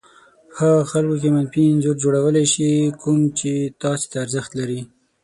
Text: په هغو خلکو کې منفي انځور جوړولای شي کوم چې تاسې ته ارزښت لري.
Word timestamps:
په 0.51 0.55
هغو 0.69 0.87
خلکو 0.91 1.15
کې 1.21 1.29
منفي 1.35 1.61
انځور 1.69 1.95
جوړولای 2.03 2.45
شي 2.53 2.69
کوم 3.01 3.19
چې 3.39 3.51
تاسې 3.81 4.05
ته 4.11 4.17
ارزښت 4.23 4.51
لري. 4.59 4.81